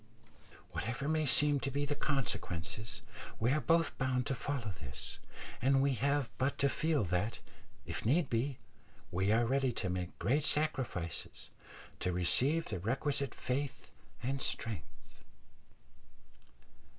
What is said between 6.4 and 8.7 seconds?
to feel that, if need be,